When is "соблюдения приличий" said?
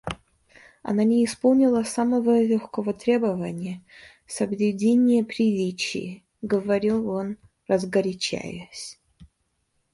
4.25-6.23